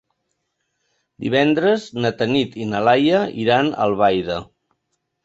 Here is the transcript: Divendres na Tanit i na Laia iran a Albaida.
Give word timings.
Divendres 1.25 1.85
na 2.05 2.11
Tanit 2.21 2.55
i 2.63 2.67
na 2.71 2.81
Laia 2.87 3.21
iran 3.45 3.71
a 3.75 3.87
Albaida. 3.87 4.39